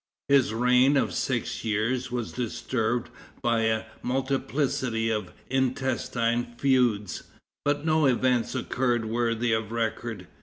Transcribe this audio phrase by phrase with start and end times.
[0.29, 3.11] His reign of six years was disturbed
[3.43, 7.21] by a multiplicity of intestine feuds,
[7.63, 10.25] but no events occurred worthy of record.